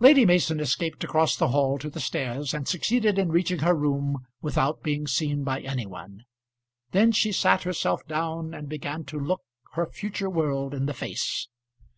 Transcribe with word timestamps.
Lady 0.00 0.24
Mason 0.24 0.60
escaped 0.60 1.04
across 1.04 1.36
the 1.36 1.48
hall 1.48 1.76
to 1.76 1.90
the 1.90 2.00
stairs, 2.00 2.54
and 2.54 2.66
succeeded 2.66 3.18
in 3.18 3.28
reaching 3.30 3.58
her 3.58 3.74
room 3.74 4.26
without 4.40 4.82
being 4.82 5.06
seen 5.06 5.44
by 5.44 5.60
any 5.60 5.84
one. 5.84 6.22
Then 6.92 7.12
she 7.12 7.32
sat 7.32 7.64
herself 7.64 8.02
down, 8.06 8.54
and 8.54 8.66
began 8.66 9.04
to 9.04 9.20
look 9.20 9.42
her 9.74 9.84
future 9.84 10.30
world 10.30 10.72
in 10.72 10.86
the 10.86 10.94
face. 10.94 11.48